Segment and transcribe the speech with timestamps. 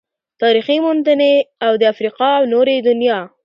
[0.41, 1.33] تاريخي موندنې
[1.65, 3.19] او د افريقا او نورې دنيا